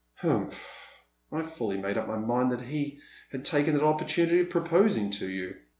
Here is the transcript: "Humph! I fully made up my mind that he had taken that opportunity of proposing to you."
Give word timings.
"Humph! 0.23 0.59
I 1.31 1.43
fully 1.43 1.77
made 1.77 1.95
up 1.95 2.07
my 2.07 2.17
mind 2.17 2.51
that 2.51 2.61
he 2.61 2.99
had 3.31 3.45
taken 3.45 3.75
that 3.75 3.83
opportunity 3.85 4.39
of 4.39 4.49
proposing 4.49 5.11
to 5.11 5.29
you." 5.29 5.55